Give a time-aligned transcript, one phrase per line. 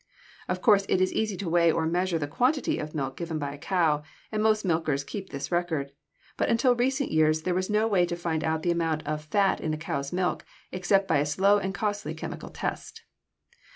[0.49, 3.53] Of course it is easy to weigh or measure the quantity of milk given by
[3.53, 5.91] a cow, and most milkers keep this record;
[6.37, 9.61] but until recent years there was no way to find out the amount of fat
[9.61, 13.03] in a cow's milk except by a slow and costly chemical test.